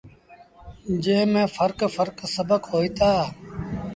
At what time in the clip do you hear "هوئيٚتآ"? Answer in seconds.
2.71-3.11